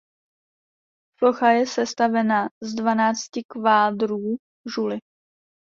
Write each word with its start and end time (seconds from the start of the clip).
Socha 1.19 1.51
je 1.57 1.67
sestavena 1.67 2.49
z 2.61 2.73
dvanácti 2.73 3.43
kvádrů 3.49 4.37
žuly. 4.75 4.97